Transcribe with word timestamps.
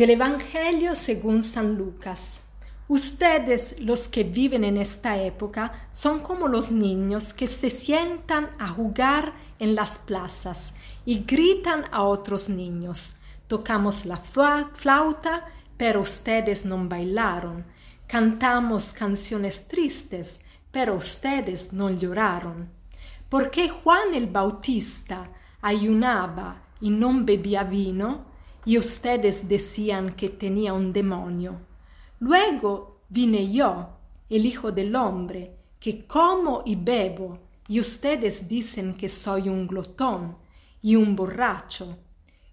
Del 0.00 0.08
Evangelio 0.08 0.94
según 0.94 1.42
San 1.42 1.76
Lucas. 1.76 2.40
Ustedes, 2.88 3.76
los 3.80 4.08
que 4.08 4.24
viven 4.24 4.64
en 4.64 4.78
esta 4.78 5.18
época, 5.18 5.72
son 5.92 6.20
como 6.20 6.48
los 6.48 6.72
niños 6.72 7.34
que 7.34 7.46
se 7.46 7.68
sientan 7.68 8.48
a 8.58 8.68
jugar 8.68 9.34
en 9.58 9.74
las 9.74 9.98
plazas 9.98 10.72
y 11.04 11.24
gritan 11.24 11.84
a 11.92 12.04
otros 12.04 12.48
niños. 12.48 13.12
Tocamos 13.46 14.06
la 14.06 14.16
flauta, 14.16 15.44
pero 15.76 16.00
ustedes 16.00 16.64
no 16.64 16.82
bailaron. 16.88 17.66
Cantamos 18.06 18.92
canciones 18.92 19.68
tristes, 19.68 20.40
pero 20.72 20.94
ustedes 20.94 21.74
no 21.74 21.90
lloraron. 21.90 22.70
Porque 23.28 23.68
Juan 23.68 24.14
el 24.14 24.28
Bautista 24.28 25.30
ayunaba 25.60 26.62
y 26.80 26.88
no 26.88 27.12
bebía 27.22 27.64
vino, 27.64 28.29
y 28.64 28.78
ustedes 28.78 29.48
decían 29.48 30.12
que 30.12 30.28
tenía 30.28 30.72
un 30.72 30.92
demonio. 30.92 31.60
Luego 32.18 33.00
vine 33.08 33.50
yo, 33.50 33.88
el 34.28 34.46
Hijo 34.46 34.72
del 34.72 34.94
Hombre, 34.94 35.56
que 35.78 36.06
como 36.06 36.62
y 36.64 36.76
bebo, 36.76 37.38
y 37.68 37.80
ustedes 37.80 38.48
dicen 38.48 38.94
que 38.94 39.08
soy 39.08 39.48
un 39.48 39.66
glotón 39.66 40.36
y 40.82 40.96
un 40.96 41.16
borracho, 41.16 41.98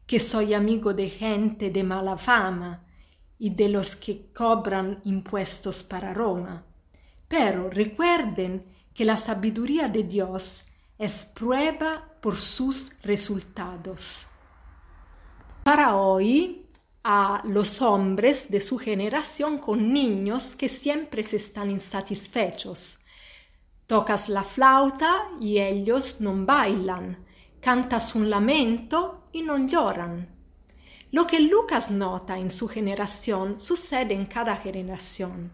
que 0.05 0.19
soy 0.19 0.53
amigo 0.53 0.93
de 0.93 1.09
gente 1.09 1.69
de 1.69 1.83
mala 1.83 2.17
fama 2.17 2.83
y 3.37 3.49
de 3.49 3.69
los 3.69 3.95
que 3.95 4.31
cobran 4.33 5.01
impuestos 5.03 5.83
para 5.83 6.13
Roma. 6.13 6.63
Pero 7.27 7.69
recuerden 7.69 8.63
que 8.93 9.05
la 9.05 9.17
sabiduría 9.17 9.89
de 9.89 10.03
Dios 10.03 10.65
es 10.97 11.25
prueba 11.25 12.09
por 12.21 12.37
sus 12.37 12.93
resultados. 13.03 14.27
Para 15.67 15.97
hoy, 15.97 16.65
a 17.03 17.41
los 17.43 17.81
hombres 17.81 18.49
de 18.49 18.61
su 18.61 18.77
generación 18.77 19.57
con 19.57 19.91
niños 19.91 20.55
que 20.55 20.69
siempre 20.69 21.23
se 21.23 21.35
están 21.35 21.69
insatisfechos. 21.69 22.99
Tocas 23.85 24.29
la 24.29 24.43
flauta 24.43 25.27
y 25.41 25.59
ellos 25.59 26.21
no 26.21 26.45
bailan, 26.45 27.17
cantas 27.59 28.15
un 28.15 28.29
lamento 28.29 29.27
y 29.33 29.41
no 29.41 29.57
lloran. 29.57 30.29
Lo 31.11 31.27
que 31.27 31.41
Lucas 31.41 31.91
nota 31.91 32.37
en 32.39 32.49
su 32.49 32.69
generación 32.69 33.59
sucede 33.59 34.13
en 34.13 34.25
cada 34.25 34.55
generación 34.55 35.51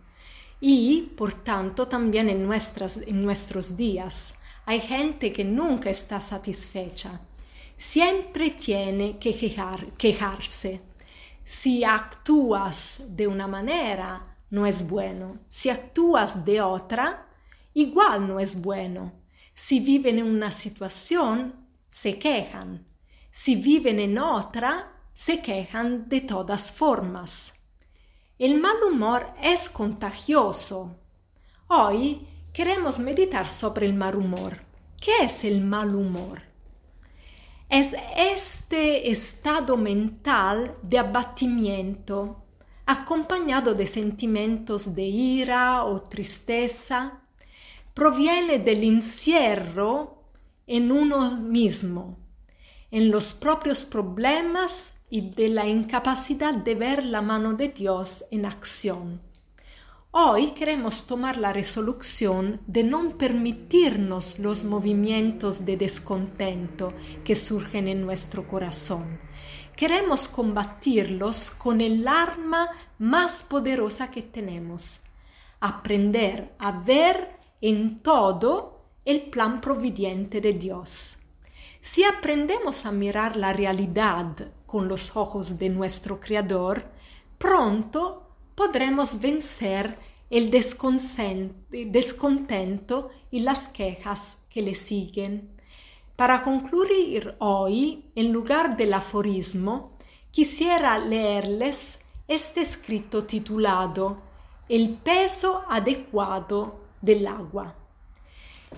y, 0.60 1.12
por 1.18 1.34
tanto, 1.34 1.88
también 1.88 2.30
en, 2.30 2.48
en 2.52 3.24
nuestros 3.24 3.76
días. 3.76 4.36
Hay 4.68 4.80
gente 4.80 5.34
que 5.34 5.44
nunca 5.44 5.90
está 5.90 6.20
satisfecha 6.22 7.20
siempre 7.84 8.52
tiene 8.52 9.20
que 9.20 9.36
quejar, 9.36 9.92
quejarse. 9.98 10.82
Si 11.44 11.84
actúas 11.84 13.04
de 13.10 13.28
una 13.28 13.46
manera, 13.46 14.38
no 14.50 14.66
es 14.66 14.88
bueno. 14.88 15.40
Si 15.50 15.70
actúas 15.70 16.46
de 16.46 16.62
otra, 16.62 17.28
igual 17.74 18.26
no 18.26 18.40
es 18.40 18.62
bueno. 18.62 19.12
Si 19.54 19.82
viven 19.82 20.20
en 20.20 20.28
una 20.28 20.50
situación, 20.50 21.68
se 21.90 22.18
quejan. 22.18 22.88
Si 23.32 23.58
viven 23.58 24.00
en 24.00 24.18
otra, 24.18 24.94
se 25.12 25.42
quejan 25.42 26.08
de 26.08 26.22
todas 26.22 26.72
formas. 26.72 27.56
El 28.40 28.62
mal 28.62 28.78
humor 28.90 29.28
es 29.42 29.70
contagioso. 29.70 30.96
Hoy 31.68 32.26
queremos 32.54 33.00
meditar 33.00 33.50
sobre 33.50 33.88
el 33.88 33.94
mal 33.94 34.16
humor. 34.16 34.62
¿Qué 35.02 35.26
es 35.26 35.44
el 35.44 35.60
mal 35.60 35.94
humor? 35.96 36.53
Es 37.70 37.96
este 38.18 39.10
estado 39.10 39.78
mental 39.78 40.78
de 40.82 41.00
abatimiento, 41.00 42.44
acompañado 42.86 43.74
de 43.74 43.88
sentimientos 43.88 44.96
de 44.96 45.04
ira 45.04 45.84
o 45.86 46.02
tristeza, 46.02 47.22
proviene 47.94 48.60
del 48.60 48.84
encierro 48.84 50.24
en 50.68 50.92
uno 50.92 51.32
mismo, 51.32 52.18
en 52.92 53.12
los 53.12 53.34
propios 53.34 53.86
problemas 53.86 54.94
y 55.10 55.32
de 55.32 55.50
la 55.50 55.68
incapacidad 55.68 56.54
de 56.54 56.76
ver 56.76 57.06
la 57.06 57.22
mano 57.22 57.54
de 57.54 57.70
Dios 57.70 58.26
en 58.32 58.46
acción. 58.46 59.22
Hoy 60.16 60.52
queremos 60.52 61.08
tomar 61.08 61.40
la 61.40 61.54
resolución 61.54 62.62
de 62.68 62.84
no 62.84 63.18
permitirnos 63.18 64.38
los 64.38 64.64
movimientos 64.64 65.66
de 65.66 65.76
descontento 65.76 66.94
que 67.24 67.36
surgen 67.36 67.88
en 67.88 68.06
nuestro 68.06 68.48
corazón. 68.48 69.20
Queremos 69.76 70.28
combatirlos 70.28 71.50
con 71.50 71.82
el 71.82 72.08
arma 72.08 72.70
más 73.00 73.42
poderosa 73.42 74.12
que 74.12 74.22
tenemos. 74.22 75.02
Aprender 75.60 76.54
a 76.60 76.74
ver 76.74 77.40
en 77.60 77.98
todo 78.04 78.86
el 79.06 79.32
plan 79.32 79.62
providente 79.62 80.42
de 80.42 80.54
Dios. 80.54 81.18
Si 81.82 82.04
aprendemos 82.04 82.86
a 82.86 82.92
mirar 82.92 83.36
la 83.36 83.52
realidad 83.52 84.52
con 84.68 84.88
los 84.88 85.18
ojos 85.18 85.58
de 85.58 85.70
nuestro 85.70 86.20
Creador, 86.20 86.92
pronto 87.40 88.23
podremos 88.56 89.22
vencer 89.22 89.98
el 90.30 90.50
descontento 90.50 93.10
y 93.30 93.42
las 93.42 93.68
quejas 93.68 94.38
que 94.50 94.62
le 94.62 94.76
siguen. 94.76 95.52
Para 96.16 96.44
concluir 96.44 97.36
hoy, 97.40 98.06
en 98.16 98.32
lugar 98.32 98.78
del 98.78 98.94
aforismo, 98.94 99.98
quisiera 100.32 100.98
leerles 100.98 102.00
este 102.28 102.62
escrito 102.62 103.26
titulado 103.26 104.22
El 104.70 104.96
peso 104.96 105.66
adecuado 105.70 106.80
del 107.02 107.28
agua. 107.28 107.76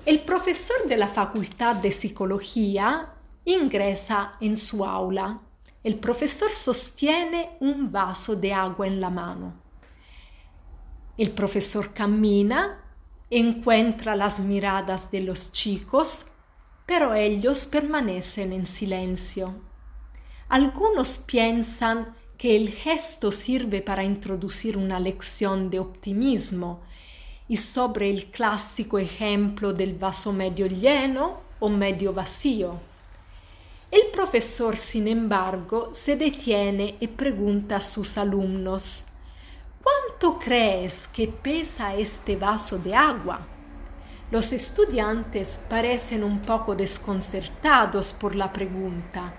El 0.05 0.21
profesor 0.21 0.87
de 0.87 0.97
la 0.97 1.07
Facultad 1.07 1.75
de 1.75 1.91
Psicología 1.91 3.13
ingresa 3.45 4.33
en 4.41 4.57
su 4.57 4.85
aula. 4.85 5.41
El 5.83 5.99
profesor 5.99 6.51
sostiene 6.51 7.57
un 7.59 7.91
vaso 7.91 8.35
de 8.35 8.53
agua 8.53 8.87
en 8.87 8.99
la 8.99 9.09
mano. 9.09 9.64
El 11.17 11.31
profesor 11.31 11.93
camina, 11.93 12.83
encuentra 13.29 14.17
las 14.17 14.41
miradas 14.41 15.11
de 15.11 15.21
los 15.21 15.53
chicos, 15.53 16.25
pero 16.85 17.13
ellos 17.13 17.67
permanecen 17.67 18.51
en 18.51 18.65
silencio. 18.65 19.55
Algunos 20.49 21.19
piensan 21.19 22.13
que 22.37 22.57
el 22.57 22.69
gesto 22.69 23.31
sirve 23.31 23.81
para 23.81 24.03
introducir 24.03 24.75
una 24.75 24.99
lección 24.99 25.69
de 25.69 25.79
optimismo 25.79 26.81
y 27.47 27.57
sobre 27.57 28.09
el 28.09 28.29
clásico 28.29 28.99
ejemplo 28.99 29.71
del 29.71 29.95
vaso 29.95 30.33
medio 30.33 30.67
lleno 30.67 31.39
o 31.59 31.69
medio 31.69 32.11
vacío. 32.11 32.77
El 33.89 34.07
profesor, 34.11 34.75
sin 34.75 35.07
embargo, 35.07 35.89
se 35.93 36.17
detiene 36.17 36.97
y 36.99 37.07
pregunta 37.07 37.77
a 37.77 37.81
sus 37.81 38.17
alumnos 38.17 39.05
¿Cuánto 40.17 40.39
crees 40.39 41.09
que 41.09 41.27
pesa 41.27 41.93
este 41.93 42.37
vaso 42.37 42.79
de 42.79 42.95
agua? 42.95 43.45
Los 44.31 44.53
estudiantes 44.53 45.59
parecen 45.69 46.23
un 46.23 46.41
poco 46.41 46.73
desconcertados 46.73 48.13
por 48.13 48.33
la 48.33 48.53
pregunta, 48.53 49.35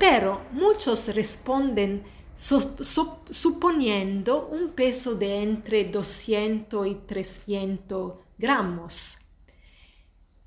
pero 0.00 0.40
muchos 0.50 1.14
responden 1.14 2.02
suponiendo 2.34 4.48
un 4.48 4.70
peso 4.70 5.14
de 5.14 5.42
entre 5.42 5.84
200 5.84 6.88
y 6.88 6.94
300 7.06 8.14
gramos. 8.36 9.16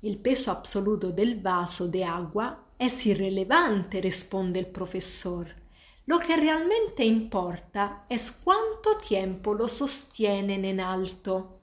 El 0.02 0.18
peso 0.18 0.50
absoluto 0.50 1.10
del 1.10 1.40
vaso 1.40 1.88
de 1.88 2.04
agua 2.04 2.66
es 2.78 3.06
irrelevante, 3.06 4.02
responde 4.02 4.60
el 4.60 4.66
profesor 4.66 5.63
lo 6.06 6.18
que 6.18 6.36
realmente 6.36 7.04
importa 7.04 8.04
es 8.08 8.30
cuánto 8.30 8.98
tiempo 8.98 9.54
lo 9.54 9.68
sostienen 9.68 10.64
en 10.64 10.80
alto. 10.80 11.60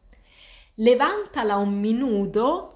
Levántala 0.77 1.57
un 1.57 1.79
minuto 1.79 2.69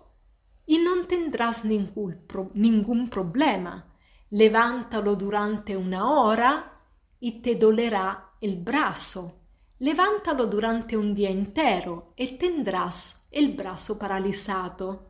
y 0.65 0.77
no 0.77 1.05
tendrás 1.07 1.65
ningún, 1.65 3.09
problema. 3.09 3.85
Levántalo 4.29 5.15
durante 5.15 5.75
una 5.75 6.09
hora 6.09 6.81
y 7.19 7.41
te 7.41 7.55
dolerá 7.55 8.31
el 8.41 8.57
brazo. 8.57 9.41
Levántalo 9.79 10.45
durante 10.45 10.95
un 10.95 11.15
día 11.15 11.31
entero 11.31 12.13
y 12.15 12.37
tendrás 12.37 13.27
el 13.31 13.53
brazo 13.53 13.97
paralizado. 13.97 15.09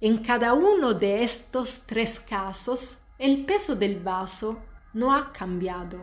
En 0.00 0.18
cada 0.18 0.54
uno 0.54 0.94
de 0.94 1.22
estos 1.22 1.82
tres 1.86 2.18
casos, 2.18 2.98
el 3.18 3.44
peso 3.44 3.76
del 3.76 4.00
vaso 4.00 4.62
no 4.94 5.14
ha 5.14 5.32
cambiado. 5.32 6.00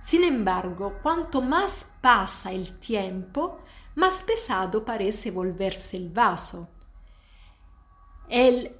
Sin 0.00 0.24
embargo, 0.24 0.98
cuanto 1.02 1.40
más 1.40 1.92
pasa 2.00 2.50
el 2.50 2.78
tiempo, 2.78 3.58
más 3.94 4.22
pesado 4.22 4.84
parece 4.84 5.30
volverse 5.30 5.96
el 5.96 6.08
vaso. 6.08 6.68
El 8.28 8.74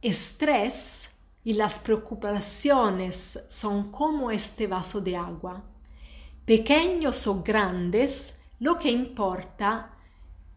estrés 0.00 1.10
y 1.44 1.54
las 1.54 1.78
preocupaciones 1.78 3.38
son 3.46 3.90
como 3.90 4.30
este 4.30 4.66
vaso 4.66 5.00
de 5.00 5.16
agua. 5.16 5.62
Pequeños 6.44 7.26
o 7.26 7.42
grandes, 7.42 8.38
lo 8.58 8.78
que 8.78 8.90
importa 8.90 9.96